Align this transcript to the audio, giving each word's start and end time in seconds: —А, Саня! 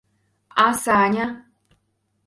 —А, 0.65 0.67
Саня! 0.83 1.27